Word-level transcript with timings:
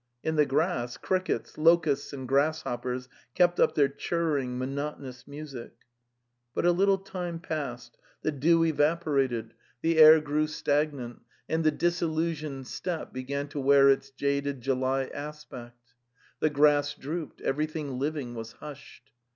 In 0.23 0.35
the 0.35 0.47
grass 0.47 0.97
crickets, 0.97 1.59
locusts 1.59 2.11
and 2.11 2.27
grasshoppers 2.27 3.07
kept 3.35 3.59
up 3.59 3.75
their 3.75 3.87
churring, 3.87 4.57
mo 4.57 4.65
notonous 4.65 5.27
music. 5.27 5.73
But 6.55 6.65
a 6.65 6.71
little 6.71 6.97
time 6.97 7.39
passed, 7.39 7.99
the 8.23 8.31
dew 8.31 8.63
evaporated, 8.65 9.53
the 9.83 9.93
The 9.93 9.97
Steppe 9.97 10.05
107 10.05 10.07
air 10.15 10.19
grew 10.21 10.47
stagnant, 10.47 11.19
and 11.47 11.63
the 11.63 11.69
disillusioned 11.69 12.65
steppe 12.65 13.13
be 13.13 13.21
gan 13.25 13.47
to 13.49 13.59
wear 13.59 13.91
its 13.91 14.09
jaded 14.09 14.59
July 14.61 15.03
aspect. 15.13 15.77
The 16.39 16.49
grass 16.49 16.95
drooped, 16.95 17.39
everything 17.41 17.99
living 17.99 18.33
was 18.33 18.53
hushed. 18.53 19.11